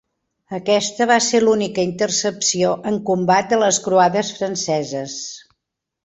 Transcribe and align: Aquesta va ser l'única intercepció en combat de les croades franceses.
Aquesta 0.57 1.05
va 1.09 1.17
ser 1.25 1.41
l'única 1.41 1.83
intercepció 1.89 2.71
en 2.91 2.97
combat 3.09 3.51
de 3.51 3.59
les 3.65 3.79
croades 3.89 4.31
franceses. 4.39 5.19